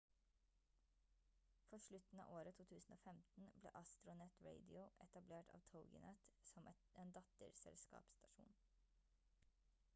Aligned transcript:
på 1.69 1.79
slutten 1.87 2.19
av 2.23 2.31
året 2.37 2.57
2015 2.61 3.21
ble 3.65 3.73
astronet 3.81 4.41
radio 4.47 4.83
etablert 5.07 5.53
av 5.59 5.65
toginet 5.75 6.27
som 6.53 6.71
en 7.05 7.11
datterselskapsstasjon 7.19 8.53